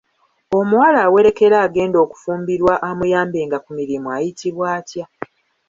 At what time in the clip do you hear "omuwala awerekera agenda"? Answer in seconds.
0.59-1.97